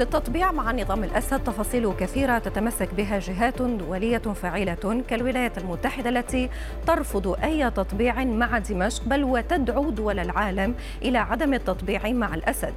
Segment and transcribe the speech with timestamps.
[0.00, 6.50] للتطبيع مع نظام الأسد تفاصيل كثيرة تتمسك بها جهات دولية فاعلة كالولايات المتحدة التي
[6.86, 12.74] ترفض أي تطبيع مع دمشق بل وتدعو دول العالم إلى عدم التطبيع مع الأسد.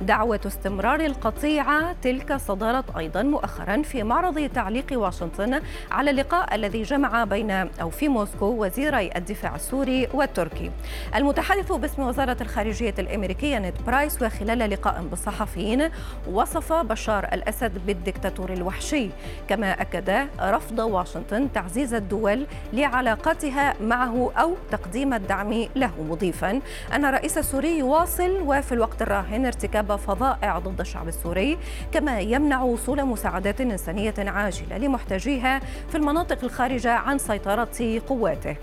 [0.00, 7.24] دعوة استمرار القطيعة تلك صدرت أيضا مؤخرا في معرض تعليق واشنطن على اللقاء الذي جمع
[7.24, 10.70] بين أو في موسكو وزيري الدفاع السوري والتركي.
[11.14, 15.88] المتحدث باسم وزارة الخارجية الأمريكية نيد برايس وخلال لقاء بالصحفيين
[16.30, 19.08] وصف وصف بشار الأسد بالدكتاتور الوحشي.
[19.48, 25.90] كما أكد رفض واشنطن تعزيز الدول لعلاقاتها معه أو تقديم الدعم له.
[26.10, 26.60] مضيفا
[26.92, 31.58] أن الرئيس السوري يواصل وفي الوقت الراهن ارتكاب فظائع ضد الشعب السوري
[31.92, 38.56] كما يمنع وصول مساعدات إنسانية عاجلة لمحتاجيها في المناطق الخارجة عن سيطرة قواته.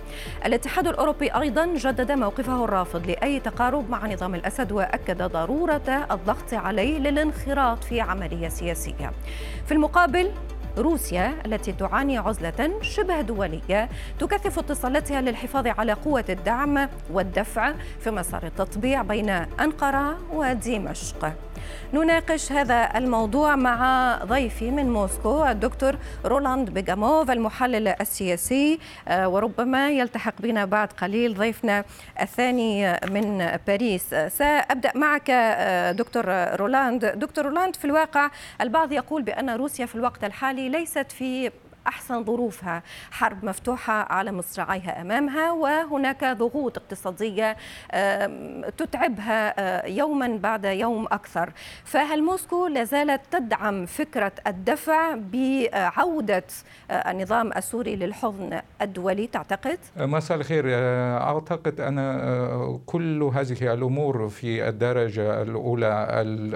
[0.45, 6.99] الاتحاد الأوروبي أيضا جدد موقفه الرافض لأي تقارب مع نظام الأسد وأكد ضرورة الضغط عليه
[6.99, 9.11] للانخراط في عملية سياسية.
[9.65, 10.31] في المقابل
[10.77, 18.43] روسيا التي تعاني عزلة شبه دولية تكثف اتصالاتها للحفاظ على قوة الدعم والدفع في مسار
[18.43, 21.33] التطبيع بين أنقرة ودمشق.
[21.93, 28.79] نناقش هذا الموضوع مع ضيفي من موسكو الدكتور رولاند بيجاموف المحلل السياسي.
[29.07, 31.83] آه، وربما يلتحق بنا بعد قليل ضيفنا
[32.21, 34.15] الثاني من باريس.
[34.27, 37.05] سأبدأ معك آه، دكتور رولاند.
[37.05, 38.29] دكتور رولاند في الواقع
[38.61, 41.51] البعض يقول بأن روسيا في الوقت الحالي ليست في
[41.87, 42.83] أحسن ظروفها.
[43.11, 47.57] حرب مفتوحة على مصراعيها أمامها وهناك ضغوط اقتصادية
[48.77, 51.53] تتعبها آه، يوما بعد يوم أكثر.
[51.85, 56.43] فهل موسكو لازالت تدعم فكرة الدفع بعودة
[56.91, 60.63] آه، النظام السوري للحضن الدولي تعتقد؟ مساء الخير.
[60.67, 66.07] آه، أعتقد أن كل هذه الأمور في الدرجة الأولى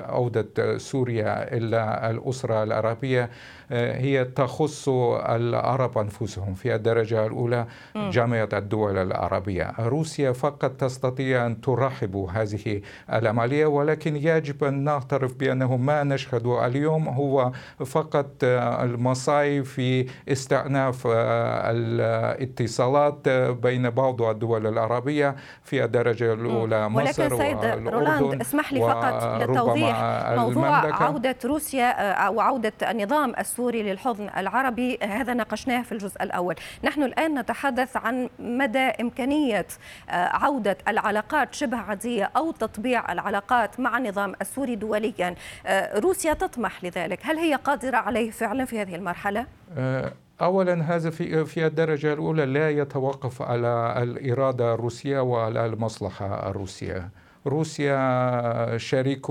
[0.08, 3.30] عودة سوريا إلى الأسرة العربية
[3.72, 4.90] هي تخص
[5.26, 9.74] العرب أنفسهم في الدرجة الأولى جامعة الدول العربية.
[9.80, 12.82] روسيا فقط تستطيع أن ترحب هذه
[13.14, 17.52] العملية ولكن يجب أن نعترف بأنه ما نشهده اليوم هو
[17.86, 27.58] فقط المصاي في استئناف الاتصالات بين بعض الدول العربية في الدرجة الأولى مصر ولكن سيد
[27.88, 29.96] رولاند اسمح لي فقط للتوضيح
[30.38, 36.56] موضوع عودة روسيا أو عودة النظام السوري للحضن العربي هذا ناقشناه في الجزء الأول.
[36.84, 39.68] نحن الآن نتحدث عن مدى إمكانية
[40.10, 45.36] آه، عودة العلاقات شبه عادية أو تطبيع العلاقات مع النظام السوري دوليا.
[45.66, 47.20] آه، روسيا تطمح لذلك.
[47.24, 49.46] هل هي قادرة عليه فعلا في هذه المرحلة؟
[49.78, 57.10] آه، اولا هذا في في الدرجة الأولى لا يتوقف على الإرادة الروسية وعلى المصلحة الروسية.
[57.48, 59.30] روسيا شريك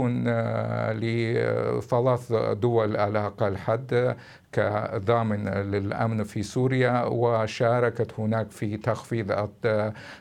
[1.00, 4.16] لثلاث دول على أقل حد
[4.52, 9.48] كضامن للأمن في سوريا وشاركت هناك في تخفيض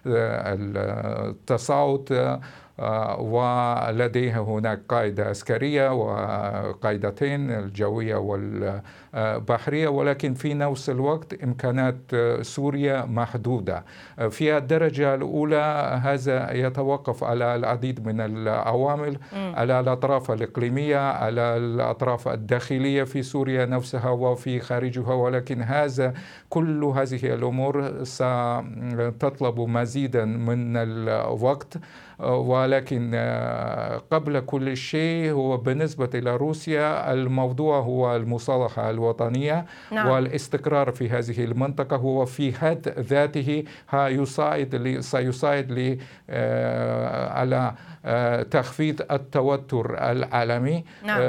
[0.05, 2.39] التصاعد
[2.79, 9.87] آه، ولديها هناك قاعدة عسكرية وقاعدتين الجوية والبحرية.
[9.87, 11.95] ولكن في نفس الوقت إمكانات
[12.41, 13.83] سوريا محدودة.
[14.29, 23.03] في الدرجة الأولى هذا يتوقف على العديد من العوامل على الأطراف الإقليمية على الأطراف الداخلية
[23.03, 25.13] في سوريا نفسها وفي خارجها.
[25.13, 26.13] ولكن هذا
[26.49, 31.77] كل هذه الأمور ستطلب مزيدا من الوقت.
[32.19, 40.07] ولكن آه، قبل كل شيء هو بالنسبة إلى روسيا الموضوع هو المصالحة الوطنية نعم.
[40.07, 45.97] والاستقرار في هذه المنطقة هو في حد ذاته يساعد سيساعد لي
[46.29, 47.73] آه، على
[48.05, 51.19] آه، تخفيض التوتر العالمي نعم.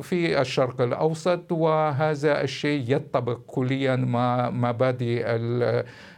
[0.00, 5.24] في الشرق الأوسط وهذا الشيء يطبق كليا مع مبادئ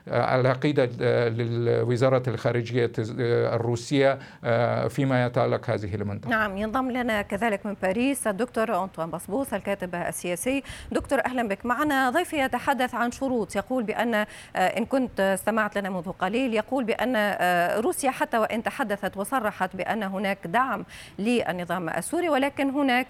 [0.09, 0.89] العقيدة
[1.29, 6.31] لوزارة الخارجية الروسية آه، فيما يتعلق هذه المنطقة.
[6.31, 10.63] نعم ينضم لنا كذلك من باريس الدكتور أنطوان بصبوس الكاتب السياسي.
[10.93, 12.11] دكتور أهلا بك معنا.
[12.11, 13.57] ضيفي يتحدث عن شروط.
[13.57, 14.27] يقول بأن آه،
[14.57, 20.03] إن كنت استمعت لنا منذ قليل يقول بأن آه، روسيا حتى وإن تحدثت وصرحت بأن
[20.03, 20.85] هناك دعم
[21.19, 23.07] للنظام السوري ولكن هناك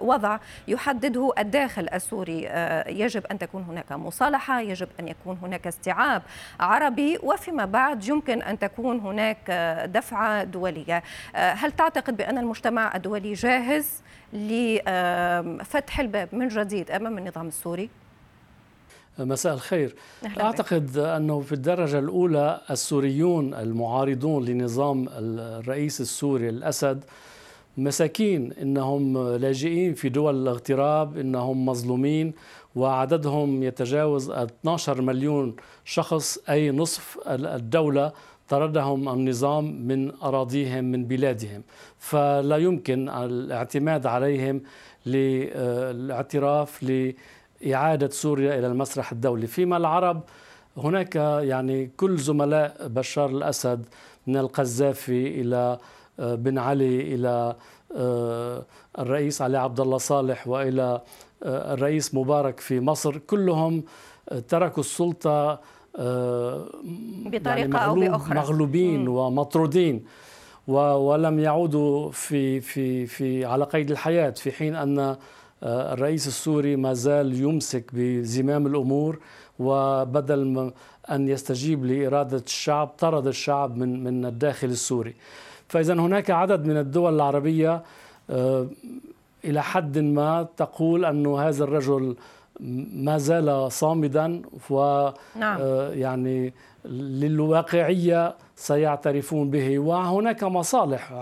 [0.00, 0.38] وضع
[0.68, 2.48] يحدده الداخل السوري.
[2.48, 6.22] آه، يجب أن تكون هناك مصالحة يجب أن يكون هناك استيعاب
[6.60, 11.02] عربي وفيما بعد يمكن أن تكون هناك آه، دفعة دولية.
[11.36, 14.02] آه، هل تعتقد بأن المجتمع الدولي جاهز
[14.32, 17.90] لفتح الباب من جديد أمام النظام السوري؟
[19.18, 19.94] مساء الخير.
[20.40, 27.04] أعتقد أنه في الدرجة الأولى السوريون المعارضون لنظام الرئيس السوري الأسد
[27.76, 32.32] مساكين إنهم لاجئين في دول الاغتراب إنهم مظلومين
[32.76, 38.12] وعددهم يتجاوز 12 مليون شخص أي نصف الدولة
[38.48, 41.62] طردهم النظام من أراضيهم من بلادهم.
[41.98, 44.62] فلا يمكن الاعتماد عليهم
[45.06, 49.46] للاعتراف لإعادة سوريا إلى المسرح الدولي.
[49.46, 50.22] فيما العرب
[50.76, 53.86] هناك يعني كل زملاء بشار الأسد
[54.26, 55.78] من القذافي إلى
[56.18, 57.56] بن علي إلى
[57.96, 58.64] آه،
[58.98, 61.00] الرئيس علي عبد الله صالح وإلى
[61.42, 63.84] آه، الرئيس مبارك في مصر كلهم
[64.48, 65.60] تركوا السلطة
[67.26, 69.08] بطريقه يعني أو بأخرى مغلوبين م.
[69.08, 70.04] ومطرودين
[70.68, 75.16] ولم يعودوا في في في على قيد الحياة في حين أن
[75.62, 79.18] الرئيس السوري ما زال يمسك بزمام الأمور
[79.58, 80.72] وبدل
[81.10, 85.14] أن يستجيب لإرادة الشعب طرد الشعب من من الداخل السوري.
[85.68, 87.82] فإذا هناك عدد من الدول العربية
[88.30, 88.66] آه،
[89.44, 92.16] إلى حد ما تقول أن هذا الرجل
[92.92, 95.58] ما زال صامدا و نعم.
[95.60, 96.54] آه، يعني
[96.84, 101.12] للواقعية سيعترفون به وهناك مصالح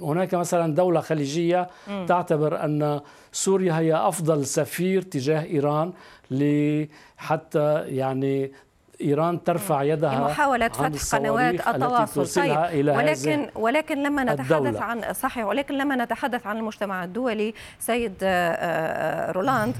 [0.00, 2.06] هناك مثلا دولة خليجية م.
[2.06, 3.00] تعتبر أن
[3.32, 5.92] سوريا هي أفضل سفير تجاه إيران
[6.30, 8.52] لحتى يعني
[9.00, 14.82] إيران ترفع يدها محاوله فتح قنوات التواصل طيب إلى ولكن ولكن لما نتحدث الدولة.
[14.82, 19.74] عن صحيح ولكن لما نتحدث عن المجتمع الدولي سيد آه، آه، رولاند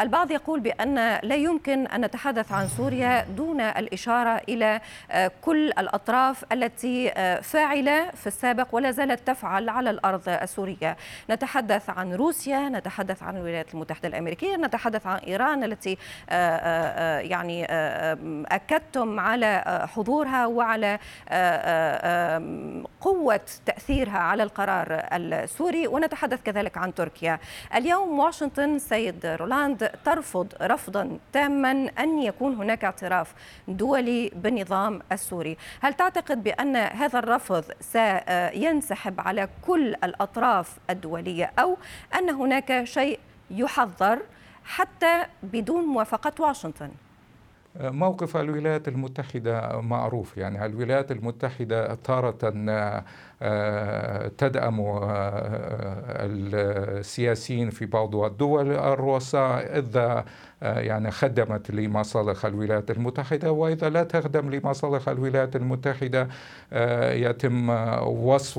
[0.00, 4.80] البعض يقول بأن لا يمكن أن نتحدث عن سوريا دون الإشارة إلى
[5.10, 7.10] آه، كل الأطراف التي
[7.42, 10.96] فاعلة في السابق ولا زالت تفعل على الأرض السورية
[11.30, 15.96] نتحدث عن روسيا نتحدث عن الولايات المتحدة الأمريكية نتحدث عن إيران التي
[17.28, 17.66] يعني
[18.48, 20.98] أكدتم على حضورها وعلى
[23.00, 27.38] قوة تأثيرها على القرار السوري ونتحدث كذلك عن تركيا.
[27.74, 33.34] اليوم واشنطن سيد رولاند ترفض رفضا تاما أن يكون هناك اعتراف
[33.68, 35.56] دولي بالنظام السوري.
[35.80, 41.76] هل تعتقد بأن هذا الرفض سينسحب على كل الأطراف الدولية أو
[42.18, 43.18] أن هناك شيء
[43.50, 44.18] يحضر
[44.64, 46.90] حتى بدون موافقة واشنطن؟
[47.80, 52.38] موقف الولايات المتحدة معروف يعني الولايات المتحدة تارة
[53.42, 55.02] آه، تدعم آه،
[56.26, 60.24] السياسيين في بعض الدول الرؤساء إذا
[60.62, 66.28] يعني خدمت لمصالح الولايات المتحدة وإذا لا تخدم لمصالح الولايات المتحدة
[67.12, 67.70] يتم
[68.06, 68.56] وصف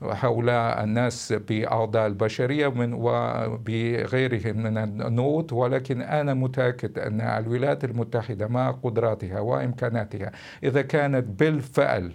[0.00, 8.70] وهؤلاء الناس بأعضاء البشرية من وبغيرهم من النقود ولكن أنا متأكد أن الولايات المتحدة مع
[8.70, 10.32] قدراتها وإمكاناتها
[10.62, 12.12] إذا كانت بالفعل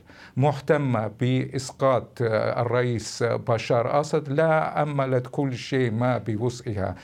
[0.67, 6.95] تم بإسقاط الرئيس بشار أسد لا أملت كل شيء ما بوسعها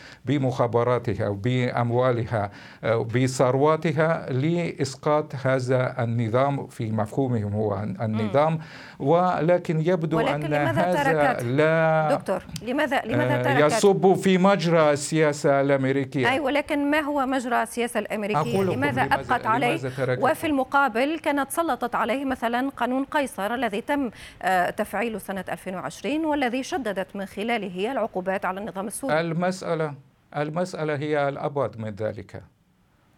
[0.88, 2.52] بمخابراتها وبأموالها
[2.84, 8.60] بثرواتها لإسقاط هذا النظام في مفهومهم هو النظام.
[9.00, 16.32] ولكن يبدو ولكن أن هذا لا دكتور لماذا لماذا تركت؟ يصب في مجرى السياسة الأمريكية.
[16.32, 19.80] أي ولكن ما هو مجرى السياسة الأمريكية؟ لماذا أبقت عليه؟
[20.20, 24.10] وفي المقابل كانت سلطت عليه مثلا قانون قيصر الذي تم
[24.42, 29.20] آه، تفعيله سنة 2020 والذي شددت من خلاله العقوبات على النظام السوري.
[29.20, 30.07] المسألة
[30.38, 32.44] المسألة هي الأبعد من ذلك.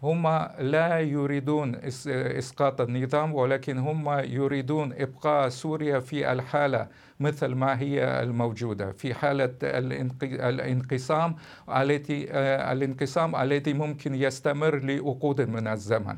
[0.03, 0.27] هم
[0.59, 1.75] لا يريدون
[2.07, 6.87] إسقاط النظام ولكن هم يريدون إبقاء سوريا في الحالة
[7.19, 9.53] مثل ما هي الموجودة في حالة
[10.23, 11.35] الانقسام
[11.69, 16.17] التي آه، الانقسام الذي ممكن يستمر لعقود من الزمن.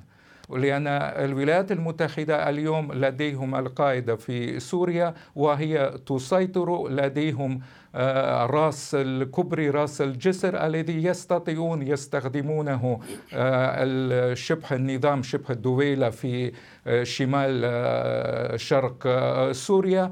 [0.58, 7.60] لأن الولايات المتحدة اليوم لديهم القاعدة في سوريا وهي تسيطر لديهم
[7.96, 13.00] آه، راس الكبري راس الجسر الذي يستطيعون يستخدمونه
[13.34, 16.52] آه، شبه النظام شبه الدويلة في
[16.88, 19.08] آه، شمال شرق
[19.52, 20.12] سوريا.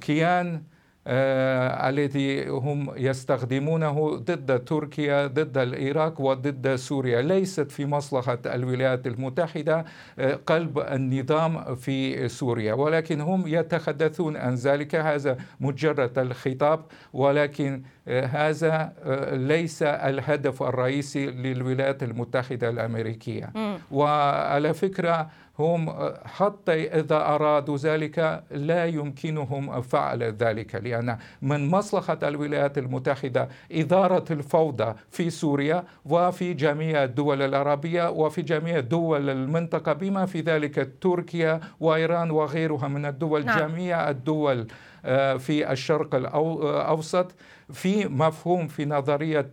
[0.00, 0.62] كيان
[1.06, 7.22] الذي هم يستخدمونه ضد تركيا ضد العراق وضد سوريا.
[7.22, 9.84] ليست في مصلحة الولايات المتحدة
[10.18, 12.74] آه قلب النظام في سوريا.
[12.74, 14.94] ولكن هم يتحدثون عن ذلك.
[14.94, 16.84] هذا مجرد الخطاب.
[17.12, 23.52] ولكن آه هذا آه، ليس الهدف الرئيسي للولايات المتحدة الأمريكية.
[23.90, 32.78] وعلى فكرة هم حتى إذا أرادوا ذلك لا يمكنهم فعل ذلك لأن من مصلحة الولايات
[32.78, 40.40] المتحدة إدارة الفوضى في سوريا وفي جميع الدول العربية وفي جميع دول المنطقة بما في
[40.40, 43.58] ذلك تركيا وإيران وغيرها من الدول نعم.
[43.58, 44.66] جميع الدول
[45.04, 47.34] آه، في الشرق الأوسط
[47.72, 49.52] في مفهوم في نظرية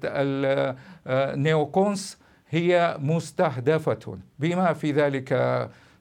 [1.07, 5.33] النيوكونس آه، هي مستهدفة بما في ذلك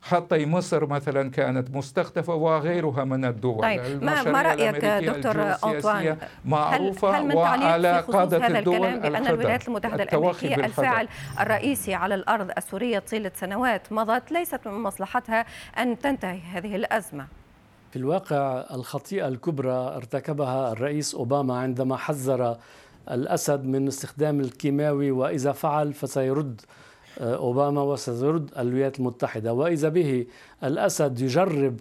[0.02, 3.62] حتى مصر مثلا كانت مستهدفة وغيرها من الدول.
[3.62, 9.00] طيب ما, ما رأيك دكتور أنطوان؟ معروفة هل, هل من وعلى قادة هذا الدول الكلام
[9.00, 11.08] بأن الولايات المتحدة الأمريكية الفاعل
[11.40, 15.46] الرئيسي على الأرض السورية طيلة سنوات مضت ليست من مصلحتها
[15.78, 17.26] أن تنتهي هذه الأزمة.
[17.90, 22.56] في الواقع الخطيئة الكبرى ارتكبها الرئيس أوباما عندما حذر
[23.10, 26.60] الأسد من استخدام الكيماوي وإذا فعل فسيرد
[27.18, 29.52] أوباما وسترد الولايات المتحدة.
[29.52, 30.26] وإذا به
[30.64, 31.76] الأسد يجرب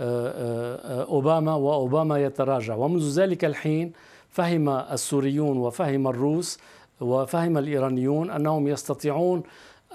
[0.00, 2.74] آه، آه، أوباما وأوباما يتراجع.
[2.74, 3.92] ومنذ ذلك الحين
[4.30, 6.58] فهم السوريون وفهم الروس
[7.00, 9.42] وفهم الإيرانيون أنهم يستطيعون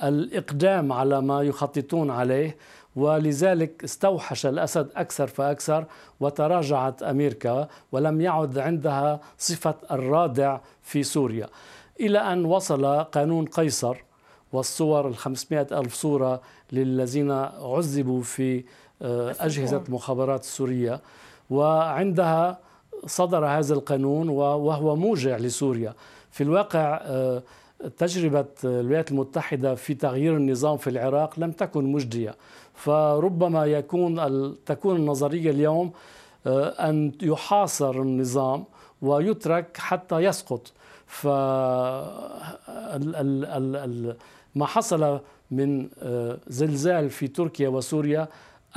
[0.03, 2.58] الإقدام على ما يخططون عليه
[2.96, 5.86] ولذلك استوحش الأسد أكثر فأكثر
[6.19, 11.48] وتراجعت أمريكا ولم يعد عندها صفة الرادع في سوريا.
[12.00, 13.98] إلى أن وصل قانون قيصر
[14.53, 16.41] والصور الخمسمائة ألف صورة
[16.72, 18.63] للذين عذبوا في
[19.01, 21.01] آه، أجهزة المخابرات السورية
[21.50, 22.60] وعندها
[23.06, 25.94] صدر هذا القانون وهو موجع لسوريا.
[26.32, 27.44] في الواقع آه،
[27.98, 32.36] تجربة الولايات المتحدة في تغيير النظام في العراق لم تكن مجدية.
[32.74, 35.91] فربما يكون تكون النظرية اليوم
[36.48, 38.63] آه، أن يحاصر النظام
[39.01, 40.72] ويترك حتى يسقط.
[41.08, 41.27] ف
[44.56, 45.20] ما حصل
[45.51, 48.27] من آه، زلزال في تركيا وسوريا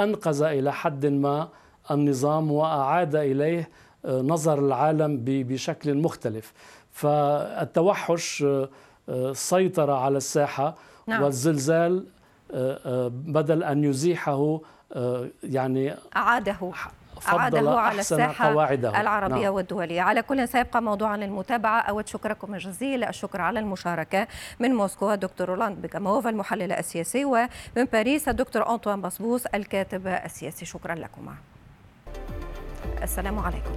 [0.01, 1.49] أنقذ إلى حد ما
[1.91, 3.69] النظام وأعاد إليه
[4.05, 6.53] آه، نظر العالم بشكل مختلف
[6.91, 8.45] فالتوحش
[9.33, 10.75] سيطر على الساحة
[11.07, 11.23] نعم.
[11.23, 12.07] والزلزال
[13.11, 14.61] بدل أن يزيحه
[15.43, 16.73] يعني أعاده
[17.29, 19.01] أعاده على الساحة قواعده.
[19.01, 19.55] العربية نعم.
[19.55, 20.03] والدولية.
[20.03, 21.81] على كل سيبقى موضوعا للمتابعة.
[21.81, 23.05] أود شكركم الجزيل.
[23.05, 24.27] الشكر على المشاركة.
[24.61, 30.65] من موسكو الدكتور رولاند بيكاموف المحلل السياسي ومن باريس الدكتور أنطوان بصبوس الكاتب السياسي.
[30.65, 31.35] شكرا لكم
[33.03, 33.73] السلام عليكم.